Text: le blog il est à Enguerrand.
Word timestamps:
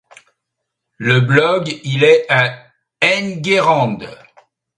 le 0.97 1.19
blog 1.21 1.67
il 1.83 2.03
est 2.03 2.25
à 2.27 2.59
Enguerrand. 3.03 3.99